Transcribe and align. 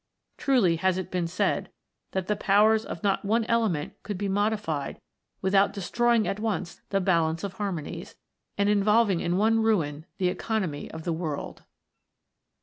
Truly 0.39 0.77
has 0.77 0.97
it 0.97 1.11
been 1.11 1.27
said, 1.27 1.69
that 2.13 2.25
the 2.25 2.35
powers 2.35 2.85
of 2.87 3.03
not 3.03 3.23
one 3.23 3.45
element 3.45 3.93
could 4.01 4.17
be 4.17 4.27
modified 4.27 4.99
without 5.43 5.73
desti'oying 5.75 6.25
at 6.25 6.39
once 6.39 6.81
the 6.89 6.99
balance 6.99 7.43
of 7.43 7.53
harmonies, 7.53 8.15
and 8.57 8.67
involving 8.67 9.19
in 9.19 9.37
one 9.37 9.59
ruin 9.61 10.07
the 10.17 10.29
economy 10.29 10.89
of 10.89 11.03
the 11.03 11.13
world 11.13 11.65